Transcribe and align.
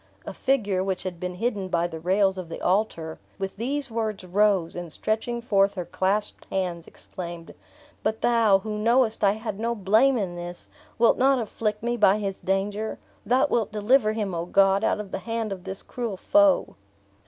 A 0.25 0.33
figure, 0.33 0.83
which 0.83 1.03
had 1.03 1.19
been 1.19 1.35
hidden 1.35 1.67
by 1.67 1.85
the 1.85 1.99
rails 1.99 2.39
of 2.39 2.49
the 2.49 2.59
altar, 2.59 3.19
with 3.37 3.55
these 3.57 3.91
words 3.91 4.23
rose, 4.23 4.75
and 4.75 4.91
stretching 4.91 5.43
forth 5.43 5.75
her 5.75 5.85
clasped 5.85 6.47
hands, 6.49 6.87
exclaimed, 6.87 7.53
"But 8.01 8.21
Thou, 8.21 8.57
who 8.57 8.79
knowest 8.79 9.23
I 9.23 9.33
had 9.33 9.59
no 9.59 9.75
blame 9.75 10.17
in 10.17 10.35
this, 10.35 10.69
wilt 10.97 11.19
not 11.19 11.37
afflict 11.37 11.83
me 11.83 11.97
by 11.97 12.17
his 12.17 12.39
danger! 12.41 12.97
Thou 13.27 13.45
wilt 13.51 13.71
deliver 13.71 14.13
him, 14.13 14.33
O 14.33 14.47
God, 14.47 14.83
out 14.83 14.99
of 14.99 15.11
the 15.11 15.19
hand 15.19 15.51
of 15.51 15.65
this 15.65 15.83
cruel 15.83 16.17
foe!" 16.17 16.75